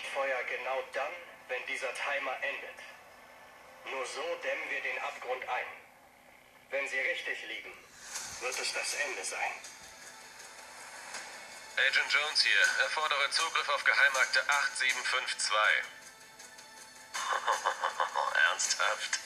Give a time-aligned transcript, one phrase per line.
[0.00, 1.12] Leuchtfeuer genau dann,
[1.48, 2.76] wenn dieser Timer endet.
[3.86, 5.66] Nur so dämmen wir den Abgrund ein.
[6.70, 7.72] Wenn sie richtig liegen,
[8.40, 9.52] wird es das Ende sein.
[11.76, 12.60] Agent Jones hier.
[12.84, 15.84] Erfordere Zugriff auf Geheimakte 8752.
[18.48, 19.18] Ernsthaft?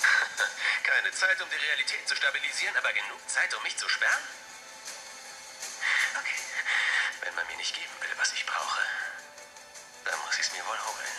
[0.84, 4.22] Keine Zeit, um die Realität zu stabilisieren, aber genug Zeit, um mich zu sperren?
[10.68, 11.18] Wohl holen.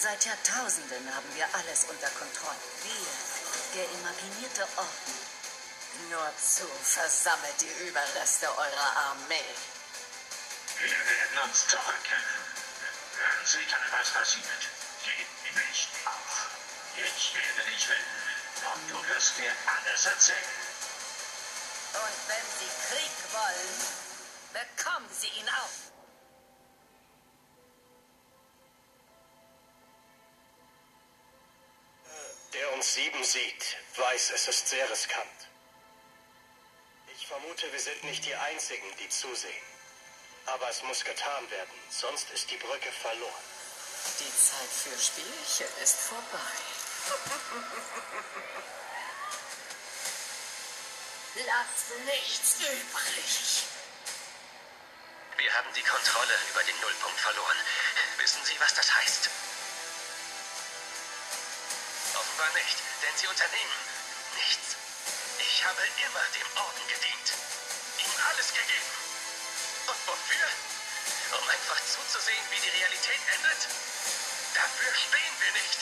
[0.00, 2.64] Seit Jahrtausenden haben wir alles unter Kontrolle.
[2.84, 3.12] Wir,
[3.74, 5.16] der imaginierte Orden.
[6.10, 9.54] Nur zu versammelt die Überreste eurer Armee.
[10.78, 12.42] Wir werden uns zurückkehren.
[13.16, 14.62] Hören Sie dann, was passiert.
[15.04, 16.48] Gib nicht auf.
[16.96, 18.22] Ich werde dich finden.
[18.72, 20.56] Und du wirst mir alles erzählen.
[21.92, 23.76] Und wenn Sie Krieg wollen,
[24.52, 26.01] bekommen Sie ihn auch.
[33.32, 35.48] Sieht, weiß, es ist sehr riskant.
[37.16, 39.64] Ich vermute, wir sind nicht die Einzigen, die zusehen.
[40.46, 43.44] Aber es muss getan werden, sonst ist die Brücke verloren.
[44.20, 46.52] Die Zeit für Spielchen ist vorbei.
[51.46, 53.64] Lasst nichts übrig.
[55.38, 57.56] Wir haben die Kontrolle über den Nullpunkt verloren.
[58.18, 59.30] Wissen Sie, was das heißt?
[62.42, 63.78] Offenbar nicht, denn Sie unternehmen
[64.34, 64.74] nichts.
[65.38, 67.28] Ich habe immer dem Orden gedient.
[68.02, 68.92] Ihm alles gegeben.
[69.86, 70.48] Und wofür?
[71.38, 73.62] Um einfach zuzusehen, wie die Realität endet?
[74.58, 75.78] Dafür stehen wir nicht.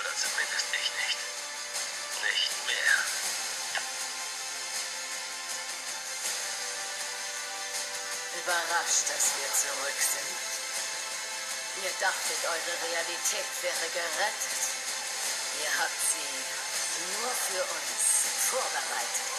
[0.00, 1.18] Oder zumindest ich nicht.
[2.24, 2.96] Nicht mehr.
[8.40, 10.40] Überrascht, dass wir zurück sind.
[11.84, 14.79] Ihr dachtet, eure Realität wäre gerettet.
[15.62, 19.30] Ihr habt sie nur für uns vorbereitet.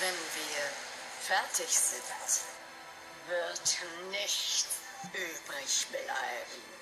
[0.00, 0.62] Wenn wir
[1.20, 2.02] fertig sind,
[3.28, 4.66] wird nichts
[5.14, 6.81] übrig bleiben.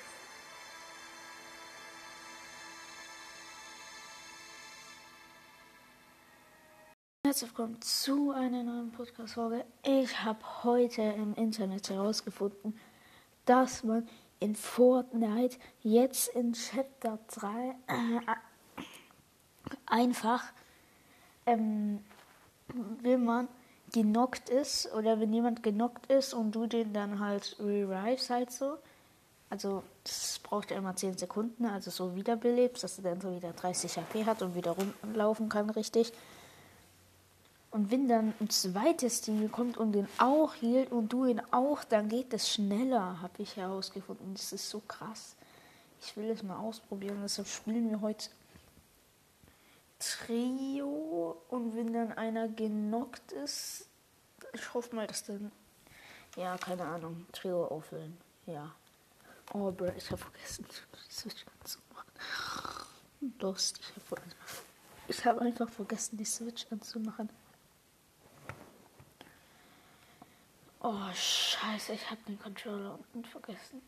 [7.40, 9.64] Herzlich willkommen zu einer neuen Podcast-Folge.
[9.82, 12.78] Ich habe heute im Internet herausgefunden,
[13.46, 14.06] dass man
[14.40, 17.48] in Fortnite jetzt in Chapter 3
[17.86, 18.82] äh,
[19.86, 20.52] einfach,
[21.46, 22.04] ähm,
[23.00, 23.48] wenn man
[23.90, 28.76] genockt ist oder wenn jemand genockt ist und du den dann halt revives halt so,
[29.48, 33.54] also das braucht ja immer 10 Sekunden, also so wiederbelebst, dass er dann so wieder
[33.54, 36.12] 30 HP hat und wieder rumlaufen kann richtig.
[37.70, 41.84] Und wenn dann ein zweites Team kommt und den auch hielt und du ihn auch,
[41.84, 44.34] dann geht es schneller, habe ich herausgefunden.
[44.34, 45.36] Das ist so krass.
[46.03, 47.19] Ich will es mal ausprobieren.
[47.22, 48.28] Deshalb spielen wir heute
[50.00, 51.41] Trio.
[51.48, 53.87] Und wenn dann einer genockt ist,
[54.52, 55.52] ich hoffe mal, dass dann,
[56.37, 58.19] ja, keine Ahnung, Trio auffüllen.
[58.47, 58.75] Ja.
[59.52, 62.10] Oh, bro, ich habe vergessen, die Switch anzumachen.
[63.41, 63.81] Lost,
[65.08, 67.28] ich habe hab einfach vergessen, die Switch anzumachen.
[70.92, 73.80] Oh, scheiße, ich habe den Controller unten vergessen.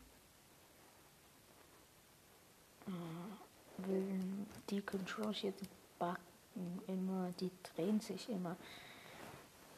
[4.69, 5.53] Die Controller hier,
[5.99, 8.55] backen immer, die drehen sich immer.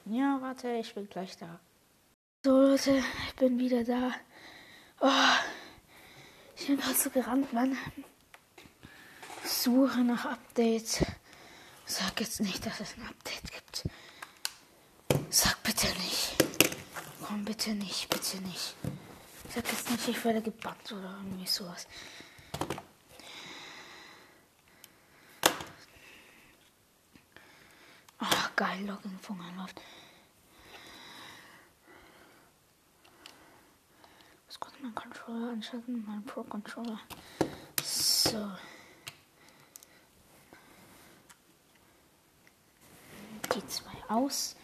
[0.06, 1.60] Ja, warte, ich bin gleich da.
[2.44, 4.12] So, Leute, ich bin wieder da.
[5.00, 5.10] Oh,
[6.56, 7.76] ich bin gerade so gerannt, Mann.
[9.44, 11.04] Suche nach Updates.
[11.88, 13.90] Sag jetzt nicht, dass es ein Update gibt.
[15.32, 16.36] Sag bitte nicht.
[17.36, 18.76] Komm, bitte nicht, bitte nicht.
[19.54, 21.86] Sag jetzt nicht, ich werde gebannt oder irgendwie sowas.
[28.20, 29.82] Ach, geil, Login von läuft.
[34.48, 37.02] Was kurz meinen Controller anschalten, meinen Pro-Controller.
[37.84, 38.50] So.
[43.54, 44.56] Die zwei aus.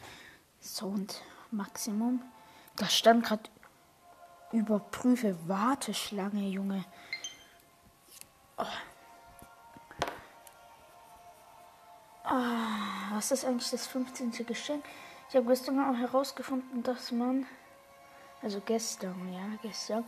[0.61, 1.21] Sound
[1.51, 2.21] Maximum.
[2.75, 3.43] Da stand gerade
[4.51, 6.83] überprüfe Warteschlange, Junge.
[8.57, 8.65] Oh.
[12.23, 14.45] Ah, was ist eigentlich das 15.
[14.45, 14.85] Geschenk?
[15.29, 17.45] Ich habe gestern auch herausgefunden, dass man,
[18.41, 20.05] also gestern, ja, gestern,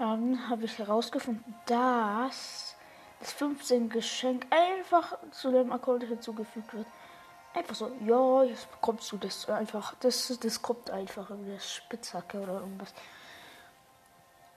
[0.00, 2.74] ähm, habe ich herausgefunden, dass
[3.20, 6.86] das 15 Geschenk einfach zu dem Account hinzugefügt wird.
[7.54, 9.94] Einfach so, ja, jetzt bekommst du das einfach.
[10.00, 12.92] Das, das kommt einfach in der Spitzhacke oder irgendwas.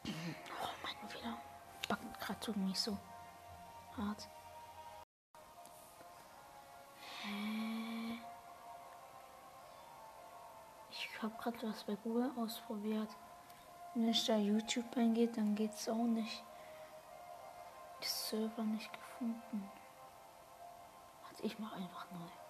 [0.03, 1.37] Oh, mein wieder
[1.87, 2.97] backen gerade so nicht so
[3.95, 4.27] hart.
[7.21, 8.19] Hä?
[10.89, 13.09] Ich habe gerade was bei Google ausprobiert.
[13.93, 16.43] Wenn ich da YouTube eingeht, dann geht's auch nicht.
[18.01, 19.71] Die Server nicht gefunden.
[21.23, 22.46] Warte, ich mache einfach neu.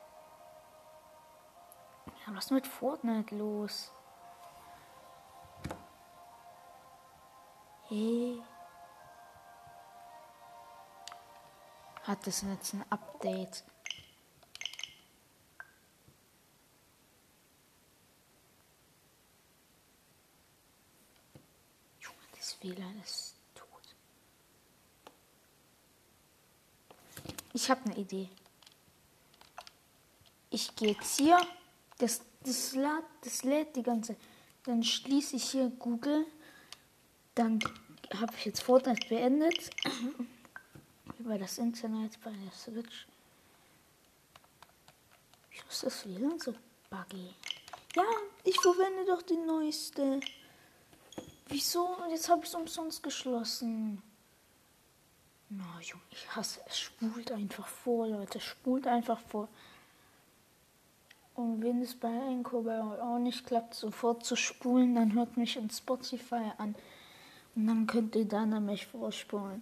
[2.27, 3.89] Ja, was ist mit Fortnite los?
[7.87, 8.41] Hey.
[12.03, 13.63] Hat das jetzt ein Update?
[21.99, 23.95] Junge, das WLAN ist tot.
[27.53, 28.29] Ich habe eine Idee.
[30.49, 31.39] Ich gehe jetzt hier
[31.97, 34.15] das, das, lädt, das lädt die ganze.
[34.63, 36.25] Dann schließe ich hier Google.
[37.35, 37.59] Dann
[38.13, 39.69] habe ich jetzt Fortnite beendet.
[41.19, 43.07] Über das Internet bei der Switch.
[45.49, 46.53] Wieso ist das WLAN so
[46.89, 47.33] buggy?
[47.95, 48.03] Ja,
[48.43, 50.19] ich verwende doch die neueste.
[51.47, 51.97] Wieso?
[52.09, 54.01] Jetzt habe ich es umsonst geschlossen.
[55.49, 56.77] Na, Junge, ich hasse es.
[56.77, 58.39] Spult einfach vor, Leute.
[58.39, 59.47] Spult einfach vor.
[61.37, 65.37] Und wenn es bei Anchor bei euch auch nicht klappt, sofort zu spulen, dann hört
[65.37, 66.73] mich in Spotify an.
[67.55, 69.61] Und dann könnt ihr dann an mich vorspulen.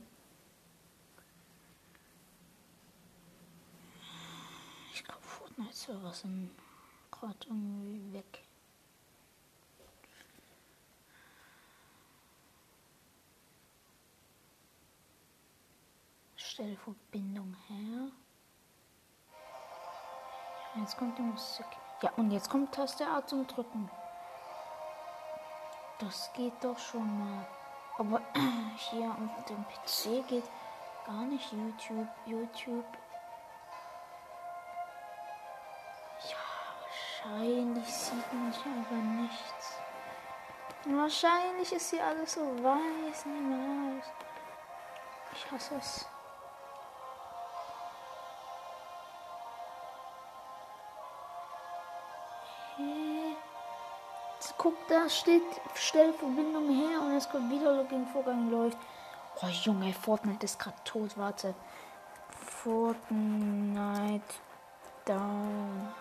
[4.94, 6.52] Ich glaube, Fortnite-Server sind
[7.12, 8.42] gerade irgendwie weg.
[16.38, 18.12] Stelle Verbindung her.
[20.78, 21.66] Jetzt kommt die Musik.
[22.02, 23.90] Ja, und jetzt kommt Taste A zum Drücken.
[26.00, 27.46] Das geht doch schon mal.
[27.98, 28.22] Aber
[28.76, 30.44] hier auf dem PC geht
[31.06, 32.08] gar nicht YouTube.
[32.26, 32.86] YouTube.
[36.30, 36.38] Ja,
[36.82, 39.78] wahrscheinlich sieht man hier aber nichts.
[40.88, 44.06] Wahrscheinlich ist hier alles so weiß, niemals.
[45.32, 46.06] Ich hasse es.
[54.66, 55.44] Guck, da steht
[55.76, 58.78] Stellverbindung her und es kommt wieder Login-Vorgang läuft.
[59.40, 61.54] Oh Junge, Fortnite ist gerade tot, warte.
[62.64, 64.24] Fortnite
[65.06, 65.94] down.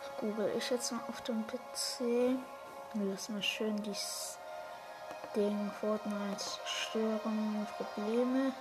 [0.00, 2.36] Das google ich jetzt mal auf dem PC.
[2.94, 4.36] Lass mal schön dieses
[5.36, 8.52] Ding Fortnite Störungen, Probleme.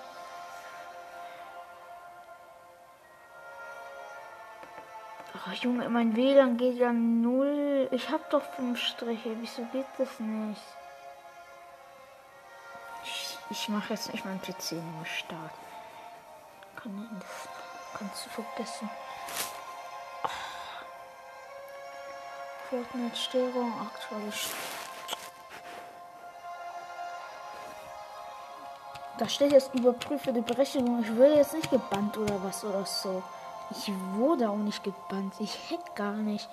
[5.46, 7.90] Oh, Junge, mein WLAN geht ja null.
[7.92, 9.36] Ich hab doch fünf Striche.
[9.42, 10.62] Wieso geht das nicht?
[13.04, 15.52] Ich, ich mache jetzt nicht meinen PC nur Start.
[16.78, 18.90] Kann das kannst du vergessen.
[22.70, 24.32] Fortnite-Störung, aktuelle
[29.18, 31.04] Da steht jetzt überprüfe die Berechtigung.
[31.04, 33.22] Ich will jetzt nicht gebannt oder was oder so.
[33.72, 35.34] Ich wurde auch nicht gebannt.
[35.40, 36.48] Ich hack gar nicht.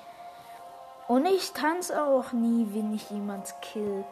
[1.09, 4.05] Und ich tanze auch nie, wenn ich jemand kill.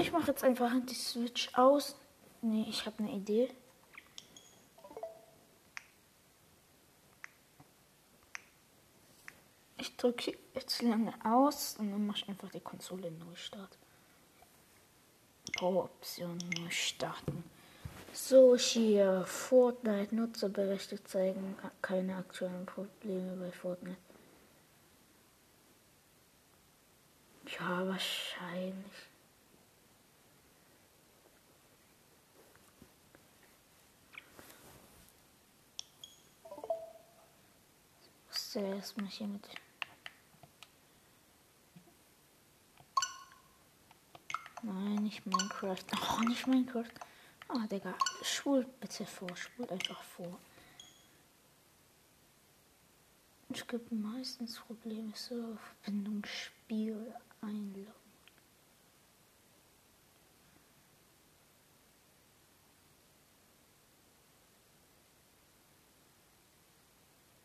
[0.00, 1.96] Ich mache jetzt einfach die Switch aus.
[2.42, 3.50] Nee, ich habe eine Idee.
[10.04, 13.78] Drücke jetzt lange aus und dann mache ich einfach die Konsole Neustart.
[15.56, 17.42] Power-Option neu starten.
[18.12, 23.96] So, hier Fortnite Nutzerberichte zeigen keine aktuellen Probleme bei Fortnite.
[27.58, 28.84] Ja, wahrscheinlich.
[38.02, 39.48] Ich muss erstmal hier mit
[44.64, 45.76] Nein, nicht Minecraft.
[46.16, 46.94] Oh, nicht Minecraft.
[47.48, 47.94] Ah, oh, Digga.
[48.22, 49.36] Schwul bitte vor.
[49.36, 50.38] Schwul einfach vor.
[53.50, 57.92] Es gibt meistens Probleme so Verbindung Spiel einloggen.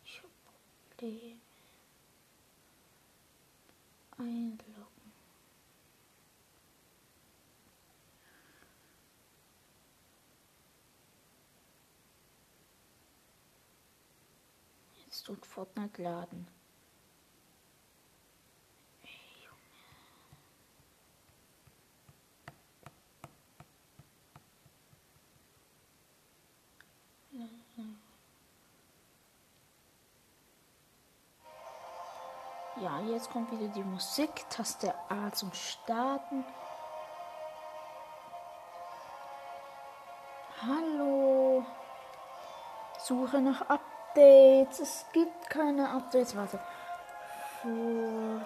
[0.04, 0.32] Ich habe
[0.96, 1.36] Probleme
[4.16, 4.69] einloggen.
[15.20, 16.48] Jetzt tut Fortnite laden.
[32.80, 34.30] Ja, jetzt kommt wieder die Musik.
[34.48, 36.46] Taste A zum Starten.
[40.62, 41.66] Hallo.
[42.98, 43.68] Suche nach
[44.10, 44.80] Updates.
[44.80, 46.34] Es gibt keine Updates.
[46.36, 46.58] Warte.
[47.62, 48.44] Fortnite.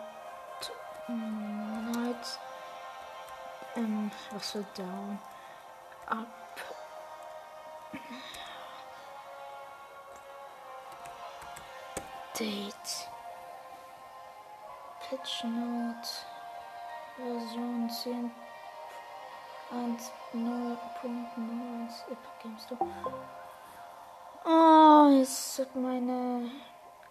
[3.76, 5.18] Ähm, was für down?
[6.06, 6.28] Up.
[12.38, 13.08] Date.
[15.08, 16.08] Patch Note
[17.16, 18.30] Version 10
[19.70, 22.78] 1.0.0 Epic Games Store.
[24.46, 26.50] Oh, jetzt hat meine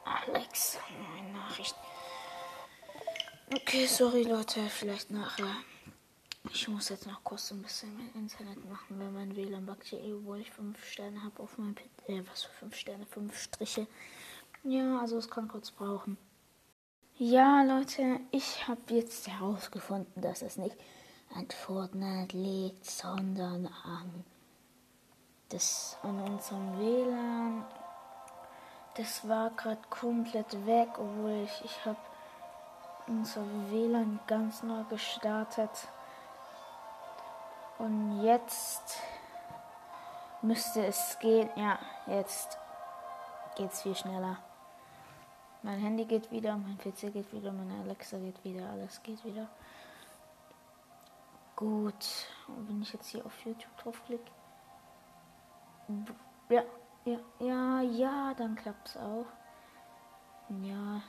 [0.05, 0.79] Alexa
[1.15, 1.75] meine Nachricht.
[3.55, 5.55] Okay, sorry Leute, vielleicht nachher.
[6.51, 10.15] Ich muss jetzt noch kurz ein bisschen mein Internet machen, weil mein WLAN backt hier
[10.15, 11.89] obwohl ich 5 Sterne habe auf meinem Pit.
[12.07, 13.05] Äh, was für 5 Sterne?
[13.07, 13.87] 5 Striche.
[14.63, 16.17] Ja, also es kann kurz brauchen.
[17.17, 20.75] Ja, Leute, ich habe jetzt herausgefunden, dass es nicht
[21.33, 24.23] an Fortnite liegt, sondern an,
[25.53, 27.65] das, an unserem WLAN.
[28.95, 31.97] Das war gerade komplett weg, obwohl ich, ich habe
[33.07, 35.87] unser WLAN ganz neu gestartet.
[37.77, 38.99] Und jetzt
[40.41, 41.49] müsste es gehen.
[41.55, 42.57] Ja, jetzt
[43.55, 44.37] geht's viel schneller.
[45.61, 49.47] Mein Handy geht wieder, mein PC geht wieder, meine Alexa geht wieder, alles geht wieder.
[51.55, 54.31] Gut, und wenn ich jetzt hier auf YouTube draufklicke.
[56.49, 56.63] Ja,
[57.05, 59.25] ja, ja, ja, dann klappt es auch.
[60.61, 61.01] Ja.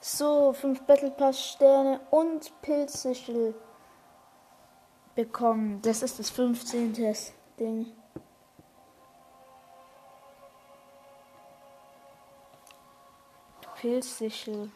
[0.00, 3.54] So, fünf Battle Pass Sterne und Pilzsichel
[5.14, 5.80] bekommen.
[5.82, 6.92] Das ist das 15.
[7.58, 7.86] Ding.
[13.80, 14.70] Pilzsichel.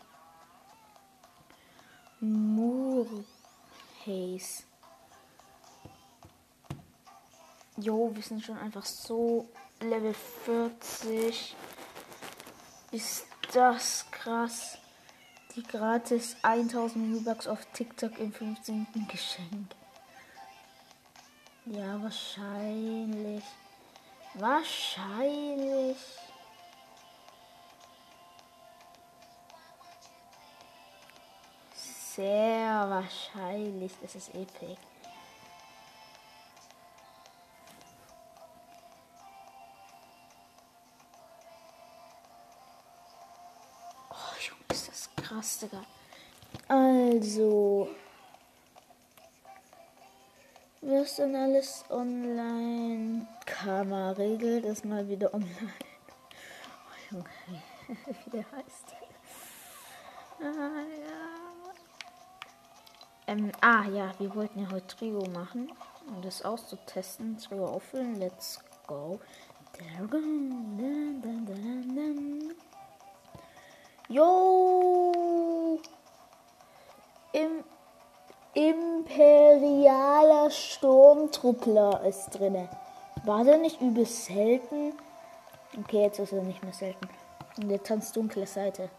[2.21, 3.25] Murhaze.
[7.81, 9.49] Jo, wir sind schon einfach so
[9.81, 11.55] Level 40.
[12.91, 14.79] Ist das krass.
[15.55, 18.87] Die gratis 1000 U-Bucks auf TikTok im 15.
[19.09, 19.75] Geschenk.
[21.67, 23.45] Ja, wahrscheinlich.
[24.35, 25.97] Wahrscheinlich.
[32.19, 33.93] sehr wahrscheinlich.
[34.03, 34.77] Das ist epic.
[45.39, 45.83] Krass, Digga.
[46.69, 47.89] Also.
[50.81, 53.27] Was denn alles online?
[53.45, 55.55] Kammerregel ist mal wieder online.
[57.11, 57.63] Oh, Junge,
[58.25, 58.95] wie der heißt.
[60.41, 61.73] Ah, ja.
[63.27, 65.73] Ähm, ah ja, wir wollten ja heute Trio machen,
[66.07, 67.39] um das auszutesten.
[67.39, 69.19] Trio auffüllen, let's go.
[74.09, 75.79] Yo!
[77.33, 77.65] Im
[78.55, 82.69] Imperialer Sturmtruppler ist drinne.
[83.25, 84.95] War der nicht übelst selten?
[85.79, 87.09] Okay, jetzt ist er nicht mehr selten.
[87.59, 88.91] Und der tanzt dunkle Seite.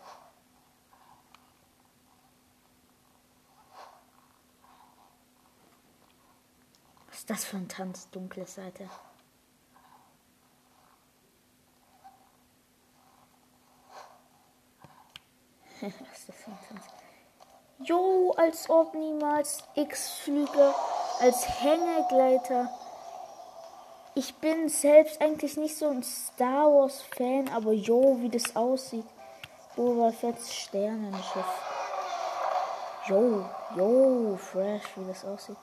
[7.30, 8.84] das für ein Tanz, dunkle Seite?
[8.84, 9.10] Was ist das für ein Tanz?
[17.82, 20.74] Jo, als ob niemals X-Flüge
[21.22, 22.70] als Hängegleiter.
[24.16, 29.06] Ich bin selbst eigentlich nicht so ein Star Wars Fan, aber jo, wie das aussieht.
[29.78, 31.46] Boba Fett Sternenschiff.
[33.08, 33.46] Jo,
[33.78, 35.58] jo, fresh, wie das aussieht.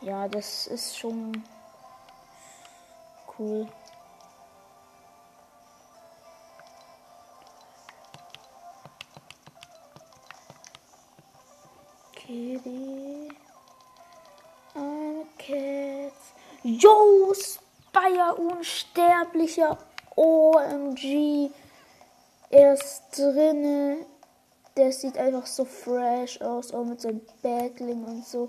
[0.00, 1.44] Ja, das ist schon
[3.38, 3.68] cool.
[19.48, 19.78] I'm a cat.
[19.78, 19.78] Yo, Spire, unsterblicher
[20.16, 21.50] OMG.
[22.50, 24.06] Er ist drinne.
[24.76, 28.48] Der sieht einfach so fresh aus, auch mit seinem Backling und so.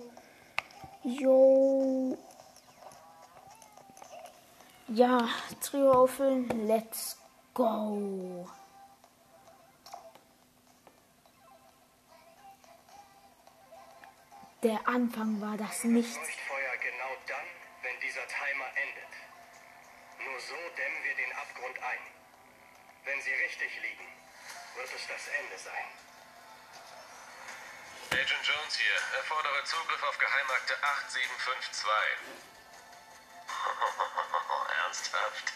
[1.03, 2.17] Yo.
[4.89, 5.27] Ja,
[5.61, 6.67] Trio auffüllen.
[6.67, 7.17] Let's
[7.53, 8.47] go.
[14.61, 16.15] Der Anfang war das Nichts.
[16.17, 17.45] Leuchtfeuer genau dann,
[17.81, 19.18] wenn dieser Timer endet.
[20.39, 21.99] Nur so dämmen wir den Abgrund ein.
[23.03, 24.07] Wenn sie richtig liegen,
[24.75, 25.83] wird es das Ende sein.
[28.11, 29.17] Agent Jones hier.
[29.17, 31.91] Erfordere Zugriff auf Geheimakte 8752.
[34.83, 35.51] Ernsthaft?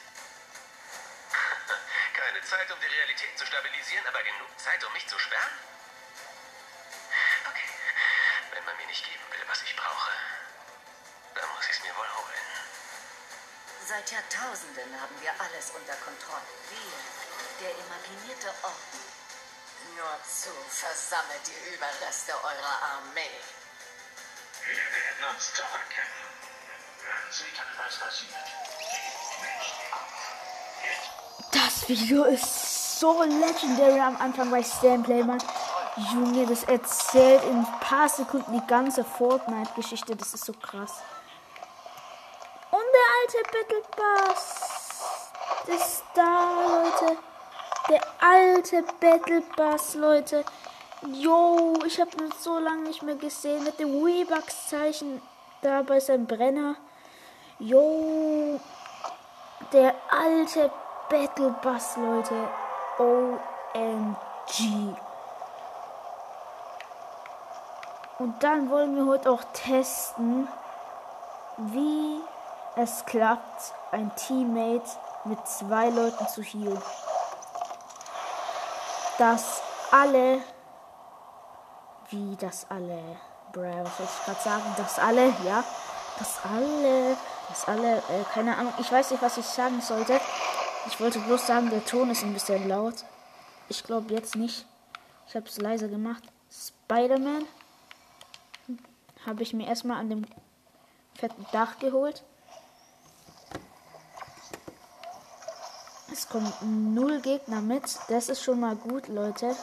[2.14, 5.60] Keine Zeit, um die Realität zu stabilisieren, aber genug Zeit, um mich zu sperren?
[7.50, 7.70] Okay.
[8.52, 10.12] Wenn man mir nicht geben will, was ich brauche,
[11.36, 12.63] dann muss ich es mir wohl holen.
[13.86, 16.48] Seit Jahrtausenden haben wir alles unter Kontrolle.
[16.72, 16.96] Wir,
[17.60, 19.02] der imaginierte Orden.
[19.98, 23.36] Nur zu, versammelt die Überreste eurer Armee.
[24.64, 26.32] Wir werden uns zurückkämpfen.
[27.04, 28.48] Wenn Sie dann was passiert,
[31.52, 35.44] Das Video ist so legendary am Anfang bei Stanplay, Mann.
[36.14, 40.16] Junge, das erzählt in ein paar Sekunden die ganze Fortnite-Geschichte.
[40.16, 41.02] Das ist so krass.
[43.24, 45.32] Alte Battle Pass.
[45.68, 47.18] Ist da, Leute.
[47.90, 50.44] Der alte Battle Pass, Leute.
[51.08, 53.64] Yo, ich habe ihn so lange nicht mehr gesehen.
[53.64, 55.22] Mit dem Weebucks-Zeichen
[55.62, 56.76] da bei seinem Brenner.
[57.60, 58.60] Yo,
[59.72, 60.70] der alte
[61.10, 62.50] Battle Bus, Leute.
[62.98, 64.18] OMG.
[68.20, 70.50] Und dann wollen wir heute auch testen,
[71.58, 72.22] wie
[72.76, 74.90] es klappt, ein Teammate
[75.26, 76.82] mit zwei Leuten zu healen.
[79.18, 80.42] Dass alle,
[82.10, 83.00] wie das alle,
[83.52, 85.64] bruh, was soll ich gerade sagen, dass alle, ja,
[86.18, 87.16] dass alle,
[87.50, 90.20] dass alle, äh, keine Ahnung, ich weiß nicht, was ich sagen sollte.
[90.88, 93.06] Ich wollte bloß sagen, der Ton ist ein bisschen laut.
[93.70, 94.66] Ich glaube jetzt nicht.
[95.28, 96.24] Ich habe es leiser gemacht.
[96.52, 97.46] Spider-Man
[99.26, 100.26] habe ich mir erstmal an dem
[101.16, 102.24] fetten Dach geholt.
[106.14, 107.84] Es kommen null Gegner mit.
[108.08, 109.56] Das ist schon mal gut, Leute.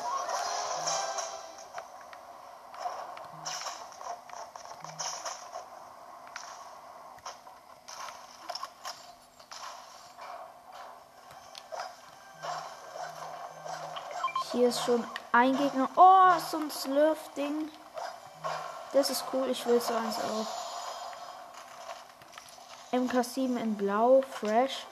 [14.51, 15.89] Hier ist schon ein Gegner.
[15.95, 17.71] Oh, so ein Slurf-Ding.
[18.93, 19.47] Das ist cool.
[19.51, 20.49] Ich will so eins auch.
[22.93, 24.85] MK7 in Blau, fresh.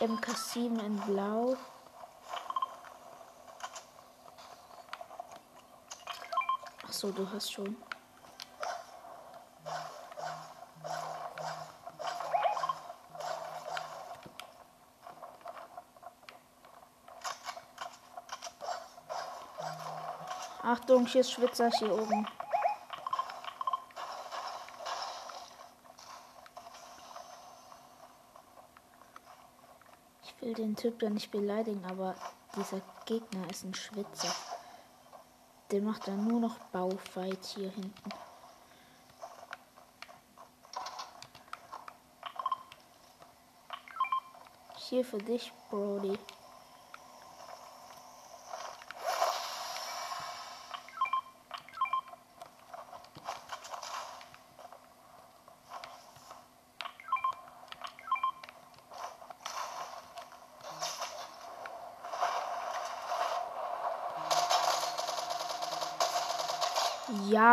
[0.00, 1.56] MK7 in Blau.
[6.86, 7.76] Ach so, du hast schon.
[20.62, 22.26] Achtung, hier ist Schwitzer hier oben.
[30.46, 32.14] Will den Typ da nicht beleidigen, aber
[32.54, 34.32] dieser Gegner ist ein Schwitzer.
[35.72, 38.10] Der macht dann nur noch Baufight hier hinten.
[44.76, 46.16] Hier für dich, Brody.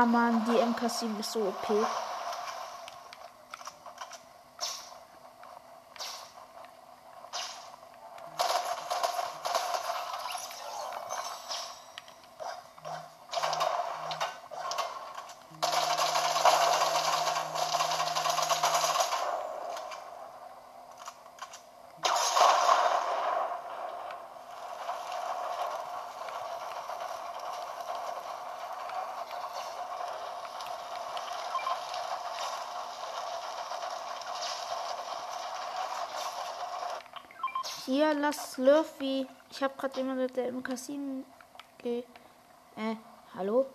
[0.06, 2.13] Mann, die MK7 ist so OP.
[37.86, 39.28] Hier, lass Slurfy.
[39.52, 41.24] Ich habe gerade mit der MK7
[41.80, 42.06] ge...
[42.78, 42.96] Äh,
[43.36, 43.66] hallo?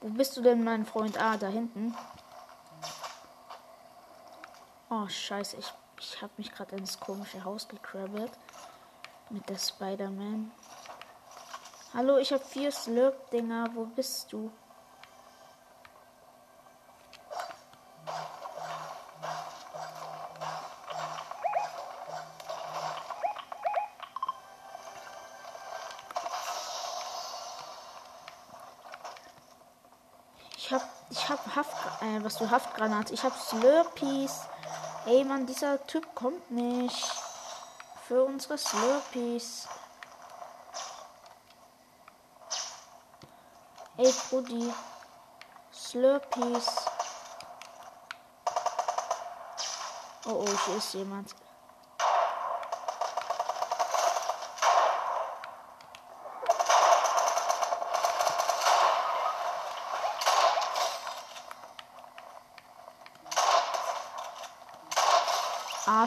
[0.00, 1.20] Wo bist du denn, mein Freund?
[1.20, 1.92] Ah, da hinten.
[4.90, 5.56] Oh, scheiße.
[5.56, 8.30] Ich, ich habe mich gerade ins komische Haus gekrabbelt.
[9.30, 10.52] Mit der Spider-Man.
[11.94, 13.70] Hallo, ich habe vier Slurp-Dinger.
[13.74, 14.52] Wo bist du?
[32.30, 33.10] Was du Haftgranat.
[33.10, 34.42] Ich hab Slurpees.
[35.04, 37.10] Ey, Mann, dieser Typ kommt nicht.
[38.06, 39.66] Für unsere Slurpees.
[43.96, 44.72] Ey, Brudi.
[45.72, 46.68] Slurpees.
[50.26, 51.34] Oh, oh, hier ist jemand.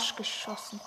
[0.04, 0.82] Arsch geschossen.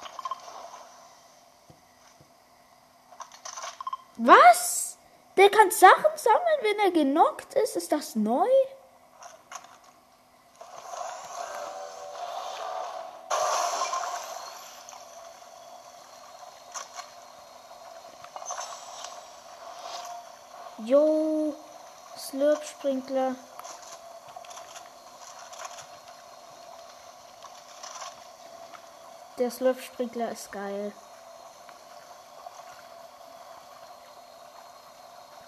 [4.18, 4.98] Was?
[5.38, 7.76] Der kann Sachen sammeln, wenn er genockt ist?
[7.76, 8.46] Ist das neu?
[20.85, 21.55] Jo,
[22.18, 23.35] Slurp-Sprinkler.
[29.38, 30.92] Der Slurp-Sprinkler ist geil.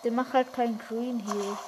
[0.04, 1.58] Der macht halt kein Green Heal.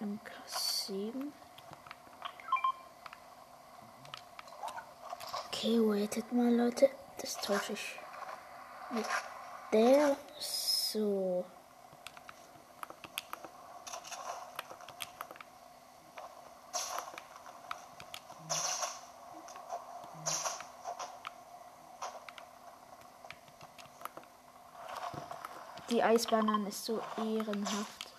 [0.00, 1.32] MK7.
[5.46, 6.90] Okay, waitet mal, Leute.
[7.20, 8.00] Das tausche ich
[8.90, 9.06] mit
[9.72, 10.16] der.
[10.38, 11.44] So.
[25.94, 28.12] Die Eisbahn ist so ehrenhaft.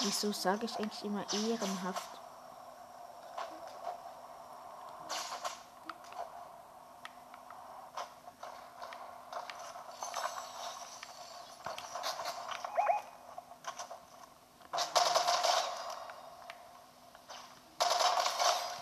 [0.00, 2.18] Wieso sage ich eigentlich immer ehrenhaft?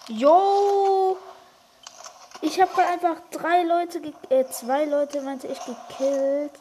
[0.09, 1.19] Jo!
[2.57, 6.53] Ich habe gerade einfach drei Leute, äh, zwei Leute meinte ich gekillt.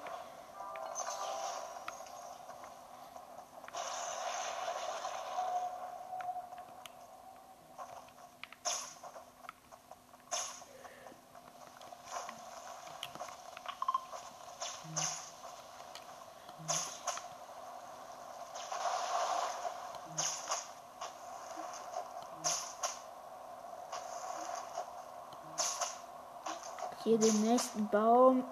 [27.05, 28.43] Hier den nächsten Baum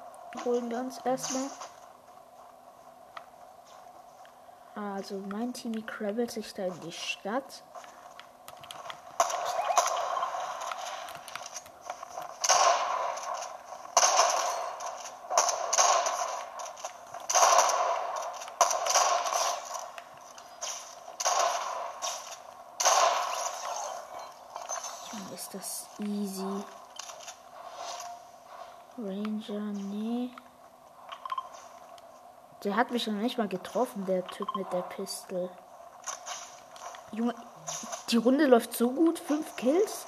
[0.46, 1.50] holen wir uns erstmal.
[4.76, 7.64] Also mein Team krabbelt sich da in die Stadt.
[25.12, 26.64] Dann ist das easy.
[28.96, 30.30] Ranger, nee.
[32.64, 35.50] Der hat mich noch nicht mal getroffen, der Typ mit der Pistole.
[37.12, 37.36] Junge,
[38.10, 39.20] die Runde läuft so gut.
[39.20, 40.06] Fünf Kills.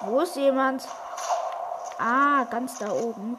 [0.00, 0.86] Wo ist jemand?
[1.98, 3.38] Ah, ganz da oben.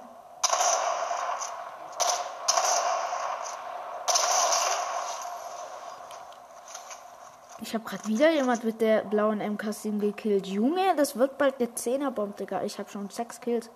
[7.74, 10.46] Ich habe gerade wieder jemand mit der blauen MK7 gekillt.
[10.46, 12.62] Junge, das wird bald eine 10er Bomb, Digga.
[12.62, 13.72] Ich habe schon 6 Kills.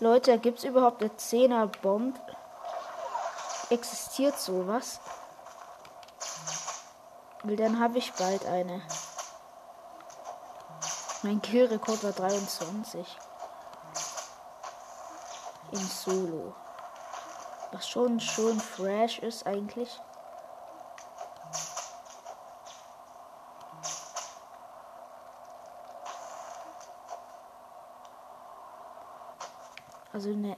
[0.00, 2.20] Leute, gibt es überhaupt eine 10er Bomb?
[3.70, 4.98] Existiert sowas?
[7.44, 8.82] Weil dann habe ich bald eine.
[11.22, 13.16] Mein Killrekord war 23.
[15.70, 16.52] In Solo.
[17.70, 20.00] Was schon schon fresh ist eigentlich.
[30.18, 30.56] Also ne.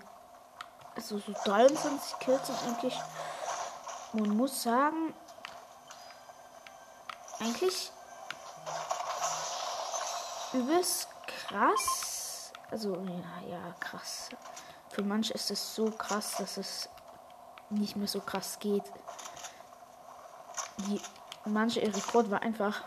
[0.97, 2.99] Also so 23 Kills sind eigentlich.
[4.15, 5.13] Man muss sagen.
[7.39, 7.93] Eigentlich.
[10.55, 12.53] übelst krass.
[12.71, 14.31] Also, ja, ja, krass.
[14.89, 16.89] Für manche ist es so krass, dass es
[17.69, 18.85] nicht mehr so krass geht.
[20.87, 21.03] Die,
[21.45, 22.83] manche Rekord war einfach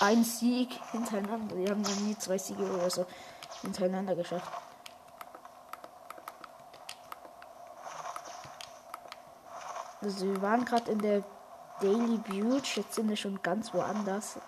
[0.00, 1.54] ein Sieg hintereinander.
[1.54, 3.06] Die haben dann nie zwei Siege oder so
[3.62, 4.63] hintereinander geschafft.
[10.04, 11.24] Also wir waren gerade in der
[11.80, 14.38] Daily Beauty, jetzt sind wir schon ganz woanders.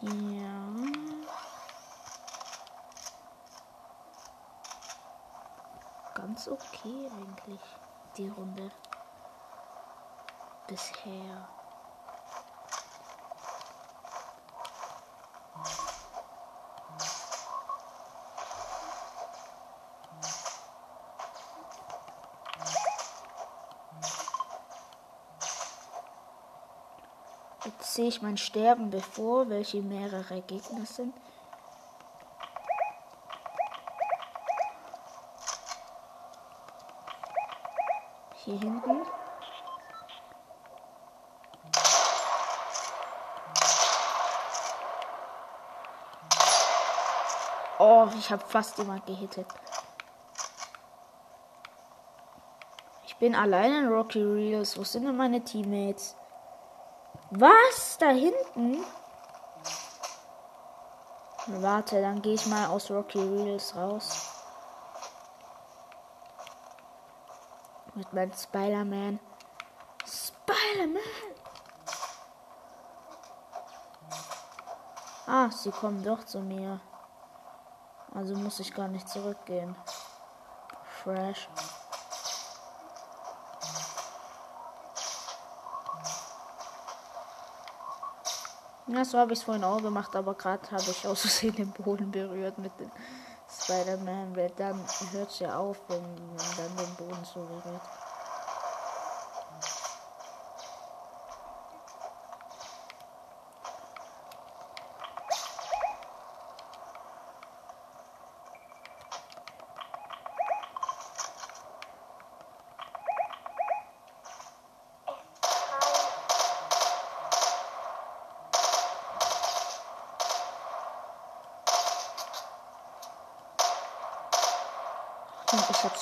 [0.00, 0.10] Ja.
[6.14, 7.60] Ganz okay eigentlich,
[8.16, 8.72] die Runde.
[10.66, 11.48] Bisher.
[27.64, 31.14] Jetzt sehe ich mein Sterben bevor, welche mehrere Gegner sind.
[38.44, 39.06] Hier hinten.
[47.78, 49.46] Oh, ich habe fast jemand gehittet.
[53.06, 54.76] Ich bin allein in Rocky Reels.
[54.76, 56.16] Wo sind denn meine Teammates?
[57.34, 57.96] Was?
[57.98, 58.84] Da hinten?
[61.46, 64.28] Warte, dann gehe ich mal aus Rocky Reels raus.
[67.94, 69.18] Mit meinem Spider-Man.
[70.06, 71.02] Spider-Man!
[75.26, 76.80] Ah, sie kommen doch zu mir.
[78.14, 79.74] Also muss ich gar nicht zurückgehen.
[81.02, 81.48] Fresh.
[88.92, 91.72] Ja, so habe ich es vorhin auch gemacht, aber gerade habe ich aus Versehen den
[91.72, 92.90] Boden berührt mit dem
[93.48, 94.78] Spider-Man, weil dann
[95.12, 97.80] hört es ja auf, wenn man dann den Boden so berührt.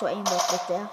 [0.00, 0.88] So Aimbot mit der.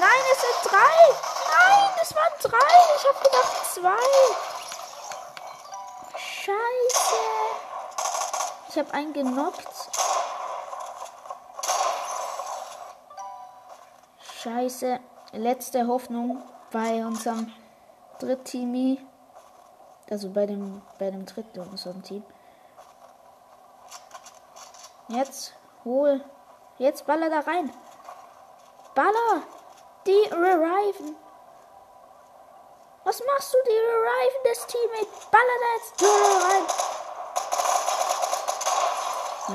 [0.00, 0.94] Nein, es sind drei.
[14.64, 14.98] Scheiße.
[15.32, 17.52] Letzte Hoffnung bei unserem
[18.18, 18.98] Drittteamie.
[20.08, 22.24] Also bei dem, bei dem dritten unserem Team.
[25.08, 25.52] Jetzt
[25.84, 26.24] hol.
[26.78, 27.70] Jetzt baller da rein.
[28.94, 29.42] Baller!
[30.06, 31.14] Die reviven.
[33.04, 33.58] Was machst du?
[33.66, 35.08] Die reviven das Teammate.
[35.30, 36.02] Baller da jetzt
[36.48, 36.64] rein.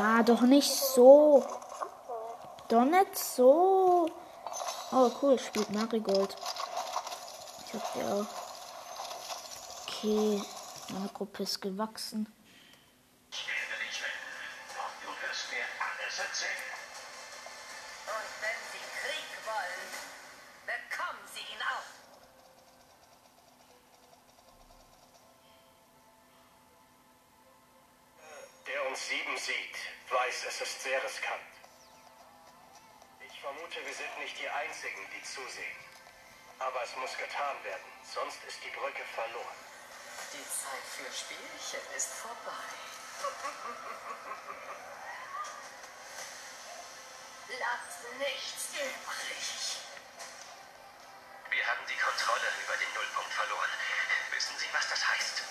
[0.01, 1.43] Ja, doch nicht so.
[2.67, 4.07] Doch nicht so.
[4.91, 6.35] Oh, cool, spielt Marigold.
[7.67, 8.25] Ich hab die auch.
[9.83, 10.41] Okay,
[10.91, 12.27] meine Gruppe ist gewachsen.
[38.49, 39.59] Ist die Brücke verloren.
[40.33, 42.65] Die Zeit für Spielchen ist vorbei.
[47.61, 49.77] Lasst nichts übrig.
[51.51, 53.69] Wir haben die Kontrolle über den Nullpunkt verloren.
[54.33, 55.43] Wissen Sie, was das heißt?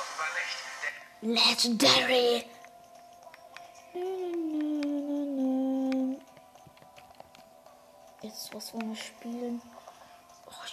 [0.00, 0.56] Offenbar nicht.
[1.20, 2.50] Legendary.
[8.22, 9.75] Jetzt, was wollen wir spielen?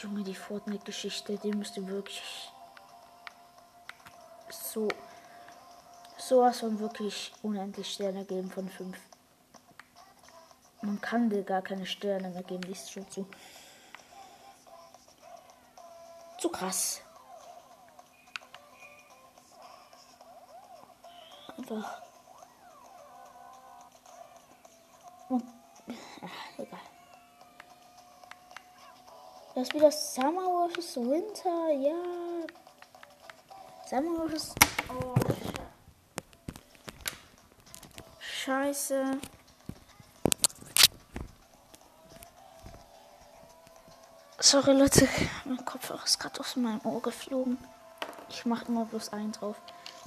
[0.03, 2.51] Junge, die Fortnite-Geschichte, die müsste wirklich
[4.49, 4.89] so
[6.17, 8.97] sowas von wirklich unendlich Sterne geben von 5.
[10.81, 13.25] Man kann dir gar keine Sterne mehr geben, die ist schon zu.
[16.37, 17.01] Zu krass.
[21.57, 22.02] Einfach.
[29.55, 30.97] Das ist wieder Summer vs.
[30.97, 31.93] Winter, ja.
[33.87, 34.55] Summer vs.
[34.89, 35.13] Oh,
[38.19, 39.19] Scheiße.
[44.39, 45.07] Sorry Leute,
[45.45, 47.59] mein Kopfhörer ist gerade aus meinem Ohr geflogen.
[48.29, 49.55] Ich mache immer bloß einen drauf.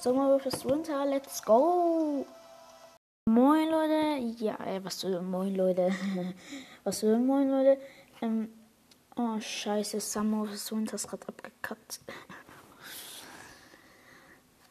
[0.00, 0.64] Sommer vs.
[0.64, 2.26] Winter, let's go!
[3.28, 5.94] Moin Leute, ja, was für moin Leute,
[6.84, 7.80] was für moin Leute.
[8.20, 8.52] Ähm,
[9.16, 10.72] oh scheiße, Summer vs.
[10.72, 12.00] Winter ist gerade abgekackt.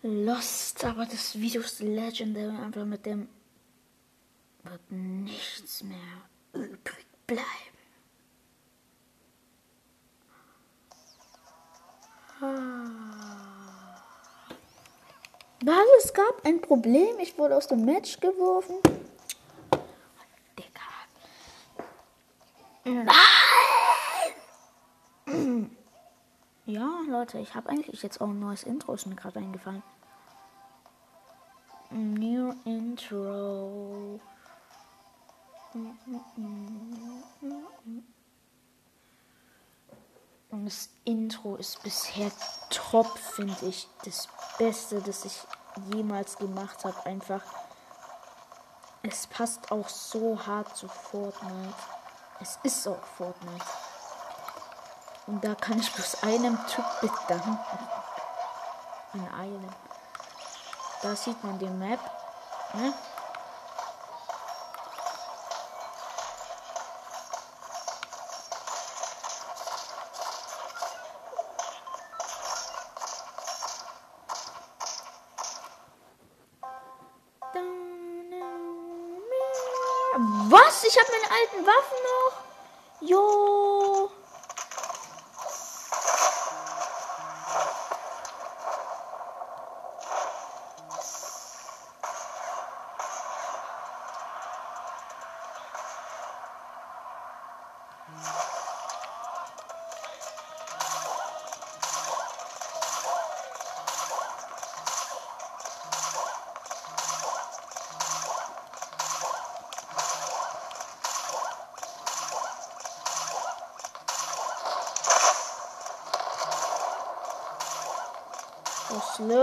[0.02, 3.28] Lost, aber das Video ist legendary, einfach mit dem
[4.64, 5.98] wird nichts mehr
[6.54, 7.76] übrig bleiben.
[15.62, 16.04] Was?
[16.04, 17.18] Es gab ein Problem.
[17.20, 18.76] Ich wurde aus dem Match geworfen.
[20.58, 20.82] Digga.
[22.84, 23.65] Nein!
[26.68, 28.94] Ja, Leute, ich habe eigentlich jetzt auch ein neues Intro.
[28.94, 29.84] Ist mir gerade eingefallen.
[31.92, 34.20] New Intro.
[40.50, 42.32] Und das Intro ist bisher
[42.70, 43.88] top, finde ich.
[44.04, 45.40] Das Beste, das ich
[45.94, 47.06] jemals gemacht habe.
[47.06, 47.44] Einfach.
[49.04, 51.76] Es passt auch so hart zu Fortnite.
[52.40, 53.66] Es ist auch Fortnite.
[55.28, 57.60] Und da kann ich bloß einem Typ bedanken.
[59.14, 59.70] An einem.
[61.02, 62.00] Da sieht man die Map.
[62.74, 62.94] Ne?
[80.50, 80.84] Was?
[80.84, 83.10] Ich habe meine alten Waffen noch?
[83.10, 83.75] Jo.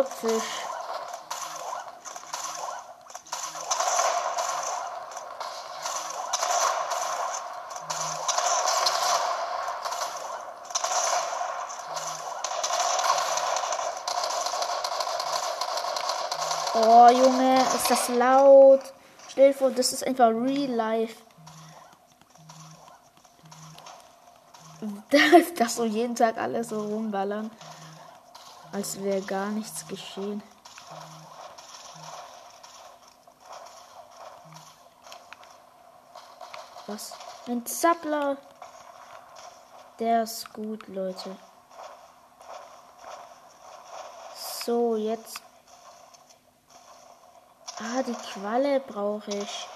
[0.02, 0.42] Oh, Slurpfisch.
[16.74, 18.80] Oh, Junge, ist das laut.
[19.28, 21.16] Stell dir vor, das ist einfach real life.
[25.10, 27.50] Darf das so jeden Tag alles so rumballern?
[28.72, 30.42] Als wäre gar nichts geschehen.
[36.87, 37.12] Was?
[37.46, 38.38] Ein Zappler.
[39.98, 41.37] Der ist gut, Leute.
[44.64, 45.42] So, jetzt.
[47.78, 49.68] Ah, die Qualle brauche ich.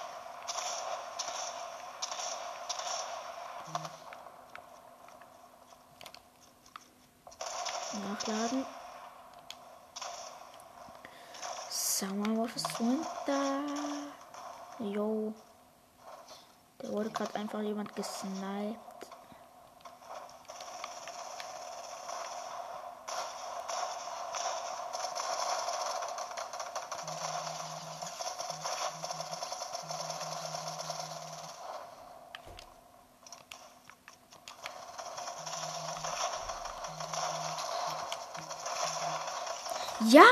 [7.93, 8.65] Nachladen.
[11.69, 13.61] Summer was Winter.
[14.79, 15.33] Jo.
[16.81, 18.77] Der wurde gerade einfach jemand gesniped.
[40.09, 40.23] Ja,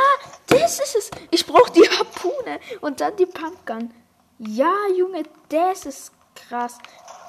[0.48, 1.12] das ist es.
[1.32, 3.94] Ich brauche die Harpune und dann die Pumpgun.
[4.38, 6.15] Ja, Junge, das ist
[6.56, 6.78] krass.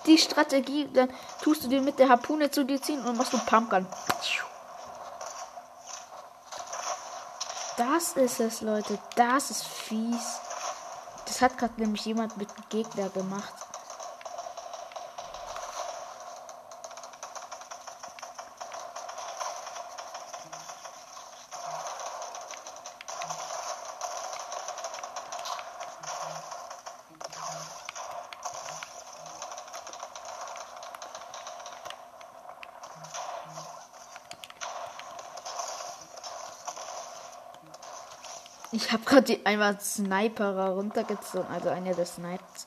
[0.06, 1.10] Die Strategie, dann
[1.42, 3.86] tust du dir mit der Harpune zu dir ziehen und machst du Pumpgun.
[7.76, 8.98] Das ist es, Leute.
[9.16, 10.40] Das ist fies.
[11.26, 13.52] Das hat gerade nämlich jemand mit Gegner gemacht.
[39.16, 42.66] Habe gerade einmal Sniper runtergezogen, also einer der Snipes.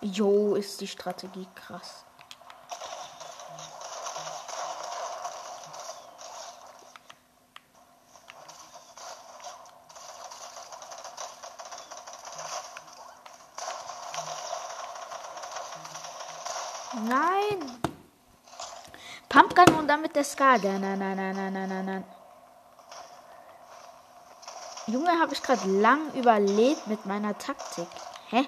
[0.00, 2.06] Jo, ist die Strategie krass.
[20.24, 20.78] Skala.
[20.78, 22.04] Nein, nein, nein, nein, nein, nein, nein.
[24.86, 27.88] Junge, habe ich gerade lang überlebt mit meiner Taktik.
[28.30, 28.46] Hä?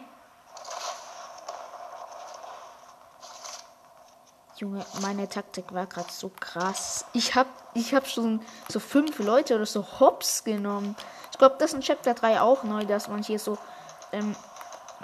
[4.57, 7.05] Junge, meine Taktik war gerade so krass.
[7.13, 10.97] Ich hab, ich hab schon so fünf Leute oder so hops genommen.
[11.31, 13.59] Ich glaube, das ist in Chapter 3 auch neu, dass man hier so
[14.13, 14.35] im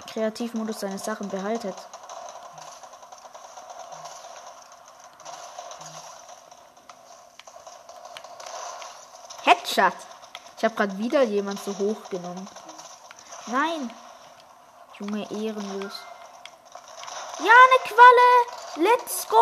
[0.07, 1.75] Kreativmodus seine Sachen behaltet.
[9.77, 9.93] Headshot.
[10.57, 12.47] Ich habe gerade wieder jemand so hoch genommen.
[13.47, 13.93] Nein.
[14.99, 15.93] Junge, ehrenlos.
[17.39, 18.89] Ja, eine Qualle.
[18.89, 19.37] Let's go!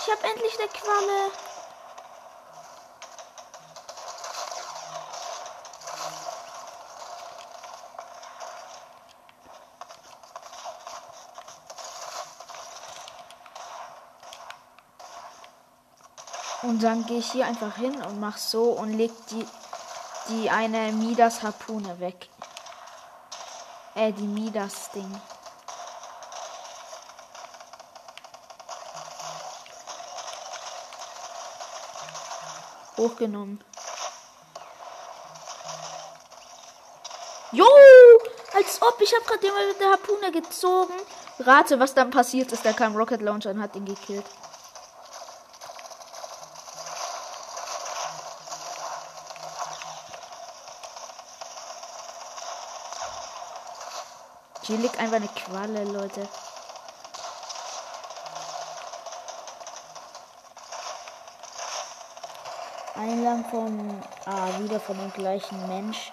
[0.00, 1.30] Ich habe endlich eine Qualle.
[16.72, 19.46] Und dann gehe ich hier einfach hin und mach so und leg die,
[20.30, 22.30] die eine Midas Harpune weg.
[23.94, 25.20] Äh, die Midas Ding.
[32.96, 33.62] hochgenommen.
[37.50, 37.66] Jo!
[38.54, 40.94] Als ob, ich habe gerade jemand mit der Harpune gezogen.
[41.40, 42.64] Rate, was dann passiert ist.
[42.64, 44.24] Da kam Rocket Launcher und hat ihn gekillt.
[54.72, 56.26] Hier liegt einfach eine Qualle, Leute.
[62.94, 64.00] Einlang vom.
[64.24, 66.10] Ah, wieder von dem gleichen Mensch.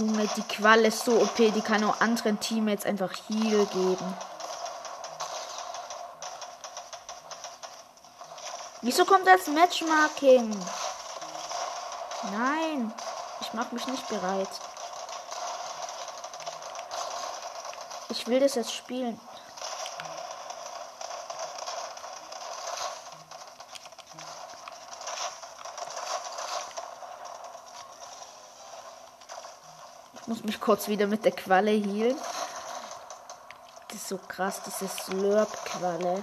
[0.00, 4.14] Junge, die Qual ist so OP, die kann auch anderen Teammates einfach Heal geben.
[8.80, 10.58] Wieso kommt das Matchmarking?
[12.32, 12.94] Nein,
[13.42, 14.48] ich mach mich nicht bereit.
[18.08, 19.20] Ich will das jetzt spielen.
[30.40, 32.16] Muss mich kurz wieder mit der Qualle healen.
[33.88, 36.22] Das ist so krass, diese Slurp-Qualle.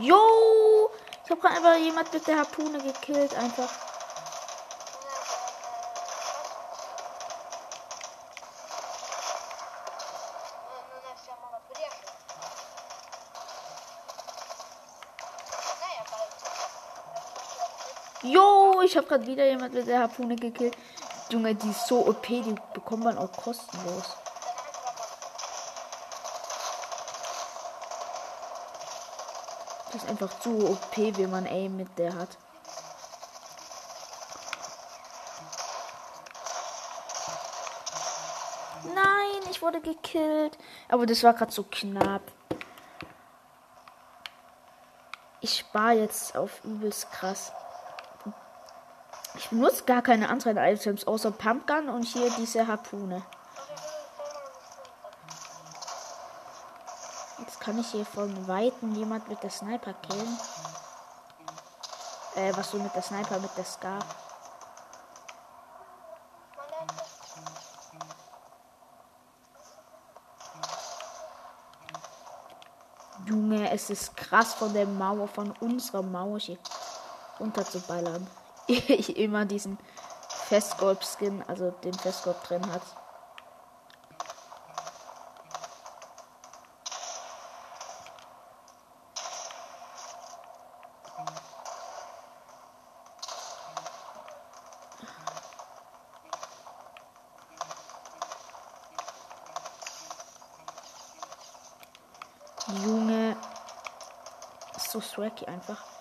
[0.00, 0.90] Jo!
[1.24, 3.68] Ich habe gerade einfach jemand mit der Harpune gekillt, einfach.
[18.22, 20.76] Jo, ich habe gerade wieder jemand mit der Harpune gekillt.
[21.30, 24.16] Junge, die ist so OP, die bekommt man auch kostenlos.
[29.92, 32.38] Das ist einfach zu OP, wie man Aim mit der hat.
[38.94, 40.56] Nein, ich wurde gekillt.
[40.88, 42.22] Aber das war gerade so knapp.
[45.40, 47.52] Ich spare jetzt auf übelst krass.
[49.40, 53.22] Ich benutze gar keine anderen Items außer Pumpgun und hier diese Harpune.
[57.38, 60.38] Jetzt kann ich hier von Weitem jemand mit der Sniper killen.
[62.34, 64.00] Äh, was so mit der Sniper, mit der Scar.
[73.24, 76.58] Junge, es ist krass von der Mauer, von unserer Mauer hier
[77.40, 78.26] runterzuballern
[78.70, 79.78] ich immer diesen
[80.48, 82.82] Festgolb-Skin, also den Festgolb drin hat.
[102.84, 103.36] Junge,
[104.78, 105.99] so swaggy einfach.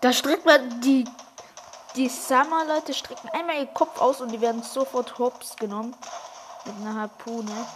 [0.00, 1.04] Da streckt man die.
[1.96, 5.96] Die Summer-Leute strecken einmal ihr Kopf aus und die werden sofort hops genommen.
[6.64, 7.66] Mit einer Harpune.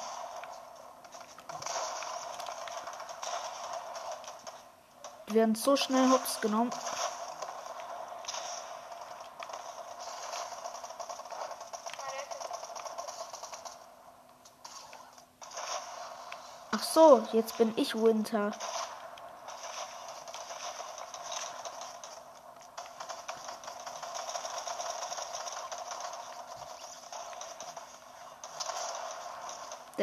[5.28, 6.70] Die werden so schnell hops genommen.
[16.70, 18.52] Ach so, jetzt bin ich Winter.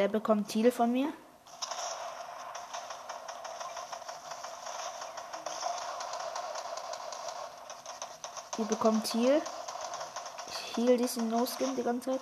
[0.00, 1.12] Der bekommt Thiel von mir.
[8.56, 9.42] Die bekommt Thiel.
[10.48, 12.20] Ich heal diesen No-Skin die ganze Zeit.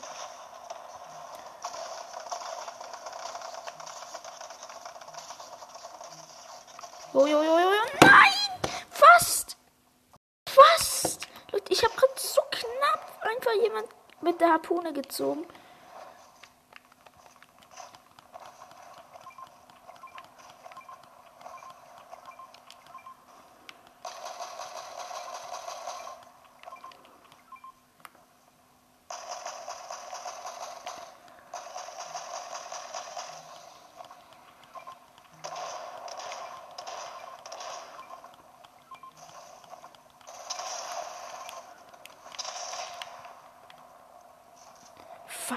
[7.15, 7.71] Jo, jo, jo, jo.
[8.01, 8.35] Nein!
[8.91, 9.57] Fast!
[10.49, 11.29] Fast!
[11.53, 13.87] Leute, ich habe gerade so knapp einfach jemand
[14.21, 15.47] mit der Harpune gezogen.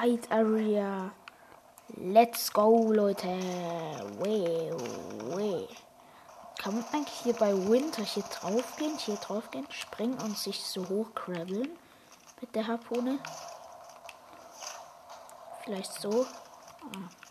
[0.01, 1.11] Fight Area.
[1.95, 3.27] Let's go, Leute.
[4.17, 4.71] Wee,
[5.35, 5.67] wee.
[6.57, 11.69] Kann man eigentlich hier bei Winter hier draufgehen, hier draufgehen, springen und sich so hochkrabbeln
[12.41, 13.19] mit der Harpune?
[15.63, 16.25] Vielleicht so.
[16.81, 17.30] Ah.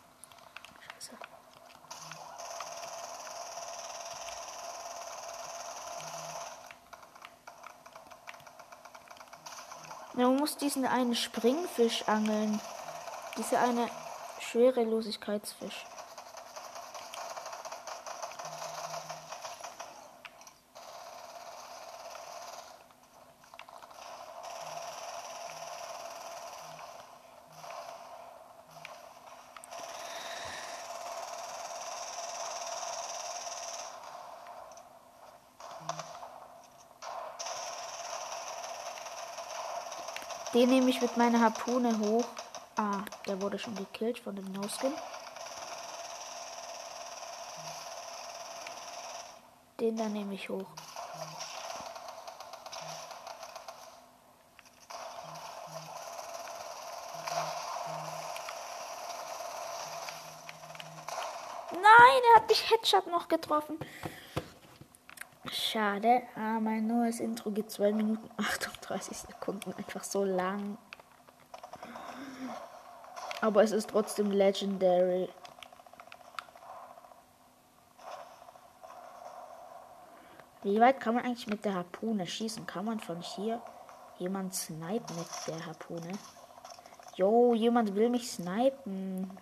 [10.23, 12.61] Man muss diesen einen Springfisch angeln.
[13.39, 13.89] Diese eine
[14.41, 15.87] Schwerelosigkeitsfisch.
[40.61, 42.27] Den nehme ich mit meiner Harpune hoch.
[42.77, 44.93] Ah, der wurde schon gekillt von dem No-Skin.
[49.81, 50.67] Den da nehme ich hoch.
[61.73, 63.79] Nein, er hat mich Headshot noch getroffen.
[65.51, 68.29] Schade, aber mein neues Intro geht 2 Minuten
[68.91, 69.72] 38 Sekunden.
[69.74, 70.78] Einfach so lang.
[73.41, 75.28] Aber es ist trotzdem legendary.
[80.62, 82.66] Wie weit kann man eigentlich mit der Harpune schießen?
[82.66, 83.62] Kann man von hier
[84.18, 86.12] jemand snipen mit der Harpune?
[87.14, 89.38] Jo, jemand will mich snipen.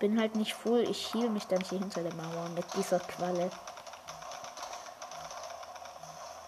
[0.00, 0.80] Bin halt nicht full.
[0.80, 3.50] Ich heal mich dann hier hinter der Mauer mit dieser Qualle.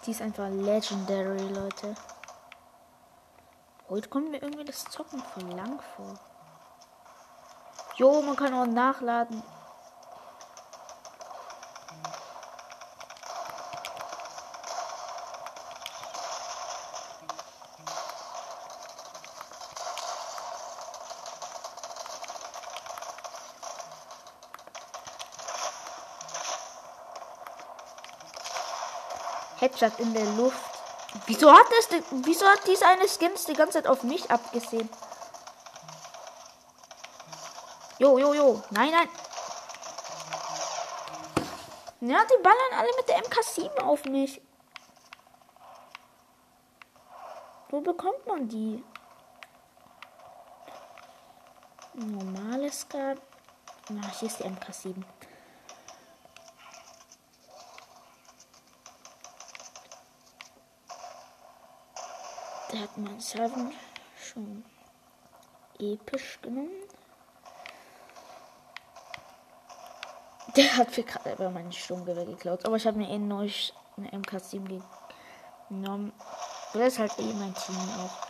[0.05, 1.95] Die ist einfach legendary, Leute.
[3.89, 6.19] Heute kommt mir irgendwie das Zocken voll lang vor.
[7.97, 9.43] Jo, man kann auch nachladen.
[29.73, 30.59] Headshot in der Luft.
[31.27, 34.89] Wieso hat das, wieso hat diese eine Skins die ganze Zeit auf mich abgesehen?
[37.99, 38.63] Jo, jo, jo.
[38.71, 39.09] Nein, nein.
[42.01, 44.41] Ja, die ballern alle mit der MK7 auf mich.
[47.69, 48.83] Wo bekommt man die?
[51.95, 53.19] Normales Skat.
[53.89, 54.95] Na, hier ist die MK7.
[62.95, 63.73] Der hat mein Seven
[64.17, 64.65] schon
[65.79, 66.69] episch genommen.
[70.57, 72.67] Der hat mir gerade einfach meine Sturmgewehr geklaut.
[72.67, 73.49] Aber ich habe mir eh neu
[73.97, 74.83] eine MK7
[75.69, 76.13] genommen.
[76.75, 78.29] Das ist halt eh mein Team auch.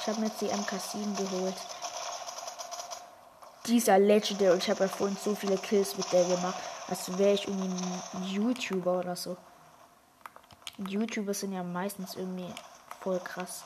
[0.00, 1.56] Ich habe mir jetzt die MK7 geholt.
[3.66, 4.58] Dieser Legendary.
[4.58, 6.58] Ich habe ja vorhin so viele Kills mit der gemacht.
[6.88, 7.84] Als wäre ich irgendwie
[8.14, 9.36] ein YouTuber oder so.
[10.86, 12.52] YouTuber sind ja meistens irgendwie
[13.00, 13.64] voll krass.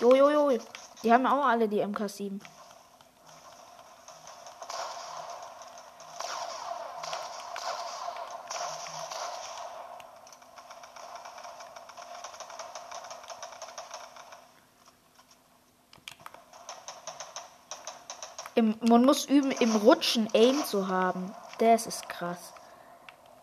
[0.00, 0.58] Jojojo.
[1.02, 2.40] Die haben auch alle die MK7.
[18.54, 21.32] Im, man muss üben, im Rutschen Aim zu haben.
[21.58, 22.52] Das ist krass.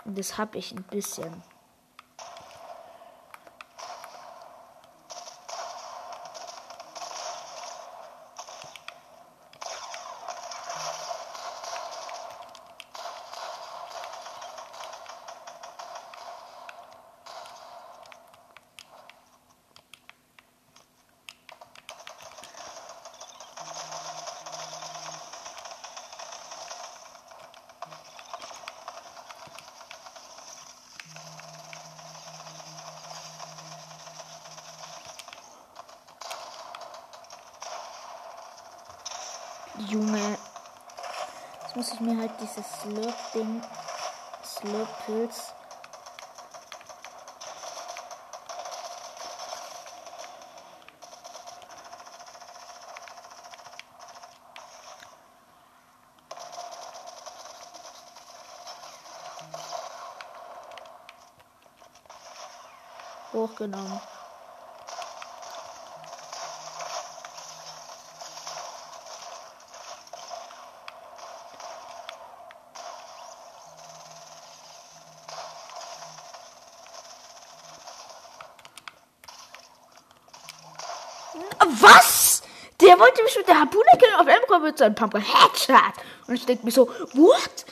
[0.05, 1.43] Und das habe ich ein bisschen.
[39.89, 40.37] Junge.
[41.75, 41.75] Jetzt
[42.33, 43.61] halt dieses Slurp-Ding,
[44.43, 45.53] Slurp-Pilz.
[63.33, 63.99] hochgenommen.
[81.81, 82.41] Was?
[82.81, 84.13] Der wollte mich mit der Harpune killen.
[84.15, 85.93] Auf einmal kommt mit seinem Pumpkin Headshot.
[86.27, 87.65] Und ich denke mir so, what?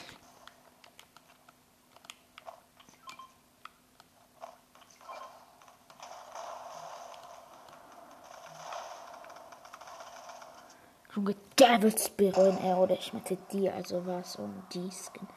[11.14, 15.28] Junge, Devils bereuen er oder ich meinte die, also was und die Skin.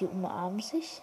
[0.00, 1.02] Die umarmen sich.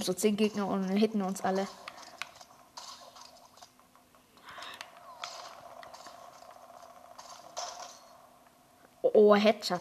[0.00, 1.66] Kommen so zehn Gegner und hitten uns alle.
[9.02, 9.80] Oh, Headshot.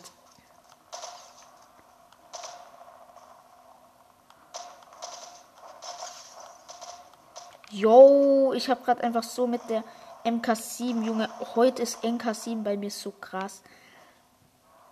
[7.72, 9.84] Yo, ich habe gerade einfach so mit der
[10.26, 11.30] MK7, Junge.
[11.55, 13.61] Heute ist MK7 bei mir so krass.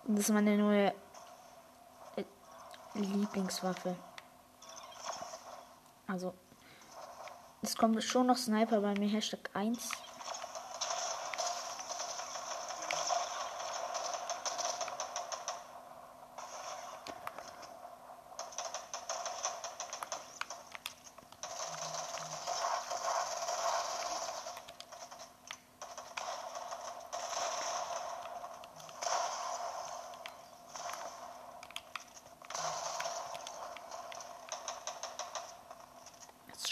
[0.05, 0.93] Das ist meine neue
[2.15, 2.23] äh,
[2.93, 3.97] Lieblingswaffe.
[6.07, 6.33] Also,
[7.61, 9.09] es kommt schon noch Sniper bei mir.
[9.09, 9.91] Hashtag 1.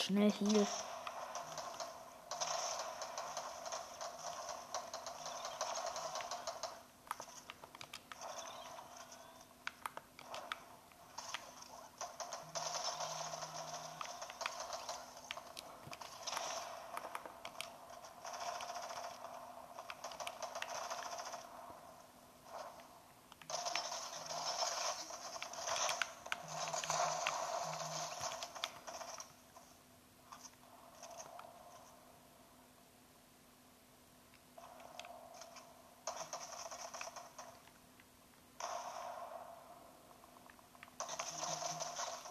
[0.06, 0.68] schnell hier.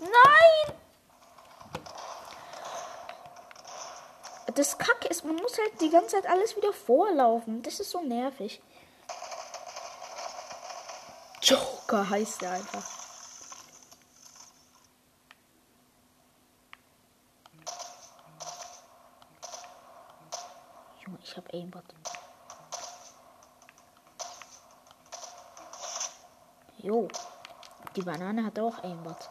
[0.01, 0.75] Nein!
[5.25, 7.63] Man muss halt die ganze Zeit alles wieder vorlaufen.
[7.63, 8.61] Das ist so nervig.
[11.41, 12.85] Joker heißt der einfach.
[21.07, 21.85] Junge, ich hab Aimbot.
[26.79, 27.09] Jo.
[27.97, 29.31] Die Banane hat auch Aimbot.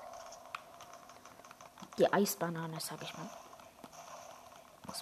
[2.00, 3.30] Die Eisbanane, sag ich mal.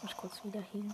[0.02, 0.92] Muss mich kurz wieder hin.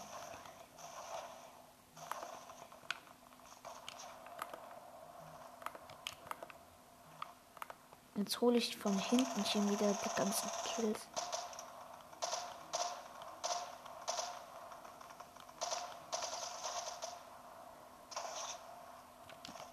[8.16, 11.00] Jetzt hole ich von hinten schon wieder die ganzen Kills.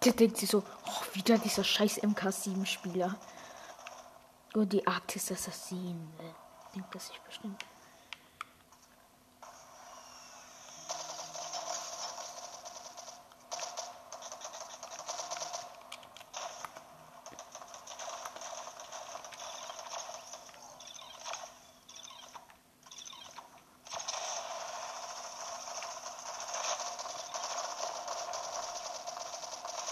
[0.00, 3.16] Da denkt sie so, oh, wieder dieser scheiß MK7-Spieler.
[4.54, 6.12] Und die Arktis Assassin.
[6.74, 7.64] Denkt das sich bestimmt.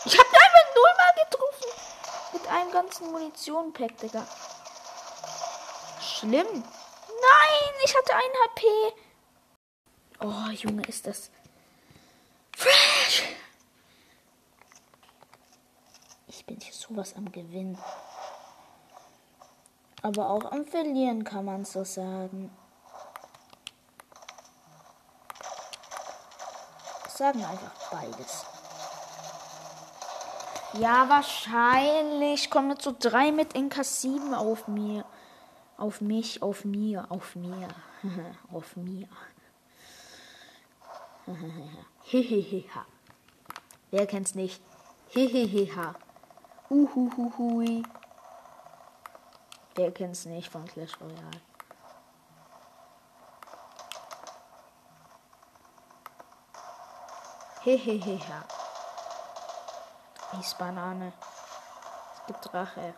[0.05, 1.70] Ich hab einfach nullmal getroffen.
[2.32, 2.70] Mit einem
[3.43, 4.26] ganzen Munition-Pack, Digga.
[6.01, 6.47] Schlimm.
[6.47, 8.66] Nein, ich hatte ein HP.
[10.20, 11.30] Oh, Junge, ist das
[12.57, 13.24] fresh.
[16.28, 17.78] Ich bin hier sowas am Gewinnen.
[20.03, 22.51] Aber auch am Verlieren kann man so sagen.
[27.09, 28.52] Sagen einfach beides.
[30.75, 35.05] Ja, wahrscheinlich kommen jetzt so drei mit Inka 7 auf mir.
[35.77, 37.68] Auf mich, auf mir, auf mir.
[38.53, 39.07] auf mir.
[42.05, 42.87] Heheheha.
[43.91, 44.62] Wer kennt's nicht?
[45.11, 45.95] Heheheha.
[46.70, 47.83] Uhuhuhui.
[49.75, 51.43] Wer kennt's nicht von Clash Royale?
[57.62, 58.62] Heheheha.
[60.39, 61.12] Eisbanane.
[62.14, 62.95] Es gibt Drache.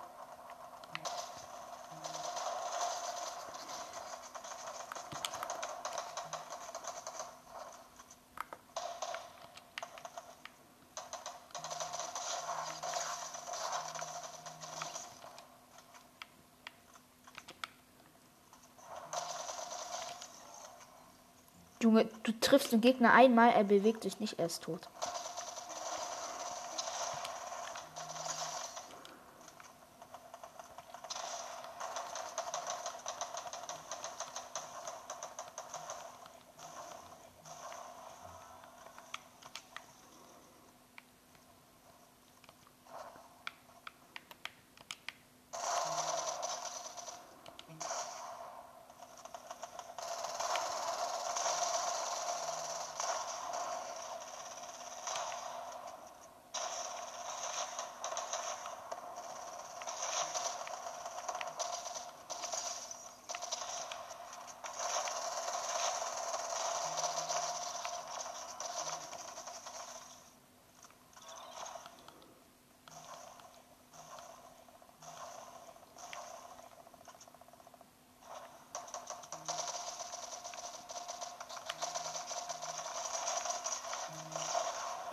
[21.80, 24.88] Junge, du triffst den Gegner einmal, er bewegt sich nicht, er ist tot.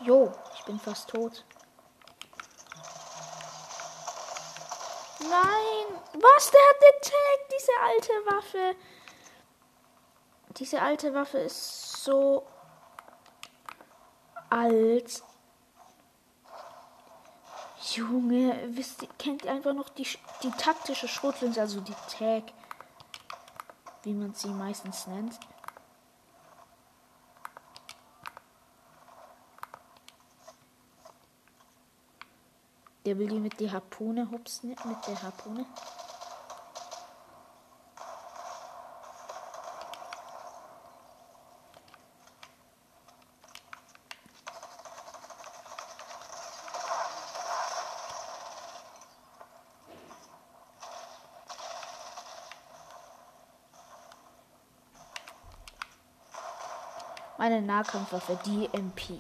[0.04, 1.46] Jo, ich bin fast tot.
[5.20, 6.52] Nein, was?
[6.52, 8.76] Der hat den Tag, diese alte Waffe.
[10.58, 12.46] Diese alte Waffe ist so
[14.50, 15.24] alt.
[17.94, 20.08] Junge, wisst ihr, kennt ihr einfach noch die,
[20.44, 22.52] die taktische Schrotflinte, also die Tag.
[24.04, 25.40] wie man sie meistens nennt.
[33.04, 35.66] Der will die mit der Harpune hupsen, mit der Harpune.
[57.40, 59.20] Meine Nahkampfwaffe, die MP.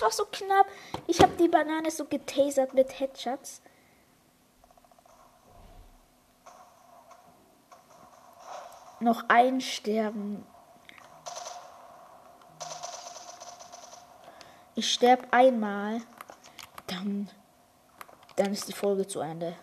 [0.00, 0.66] Das war so knapp.
[1.06, 3.60] Ich habe die Banane so getasert mit Headshots.
[9.00, 10.46] Noch ein Sterben.
[14.74, 16.00] Ich sterbe einmal.
[16.86, 17.30] Dann,
[18.36, 19.54] dann ist die Folge zu Ende.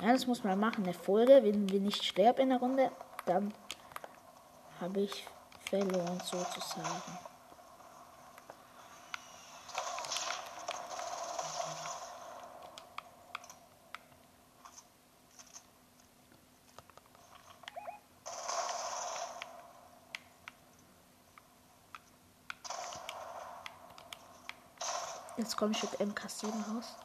[0.00, 0.82] Ja, das muss man machen.
[0.82, 2.90] Eine Folge, wenn wir nicht sterben in der Runde,
[3.24, 3.54] dann
[4.80, 5.26] habe ich
[5.68, 7.18] verloren sozusagen.
[25.36, 26.96] Jetzt komme ich mit MK7 raus.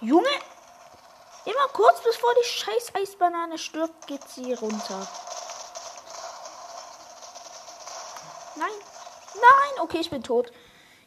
[0.00, 0.47] Junge!
[1.78, 5.06] Kurz bevor die scheiß Eisbanane stirbt, geht sie runter.
[8.56, 8.68] Nein.
[9.34, 10.50] Nein, okay, ich bin tot.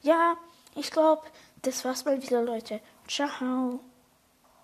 [0.01, 0.37] Ja,
[0.73, 1.23] ich glaube,
[1.63, 2.79] das war's mal wieder, Leute.
[3.05, 3.81] Ciao.